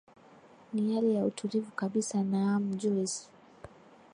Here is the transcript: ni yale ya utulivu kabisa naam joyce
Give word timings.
ni 0.73 0.89
yale 0.95 1.13
ya 1.13 1.25
utulivu 1.25 1.71
kabisa 1.71 2.23
naam 2.23 2.77
joyce 2.77 3.23